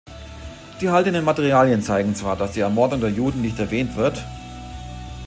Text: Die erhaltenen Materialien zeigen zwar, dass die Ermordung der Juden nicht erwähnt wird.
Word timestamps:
Die 0.79 0.87
erhaltenen 0.87 1.23
Materialien 1.23 1.83
zeigen 1.83 2.15
zwar, 2.15 2.35
dass 2.35 2.53
die 2.53 2.61
Ermordung 2.61 3.01
der 3.01 3.11
Juden 3.11 3.41
nicht 3.43 3.59
erwähnt 3.59 3.95
wird. 3.95 4.19